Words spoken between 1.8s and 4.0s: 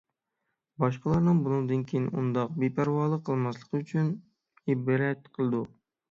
كېيىن ئۇنداق بىپەرۋالىق قىلماسلىقلىرى